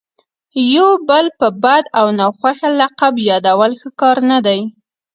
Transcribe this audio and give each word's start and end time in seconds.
یو 0.75 0.89
بل 1.09 1.25
په 1.39 1.47
بد 1.63 1.83
او 1.99 2.05
ناخوښه 2.19 2.69
لقب 2.79 3.13
یادول 3.29 3.71
ښه 3.81 3.89
کار 4.01 4.17
نه 4.31 4.37
دئ. 4.45 4.61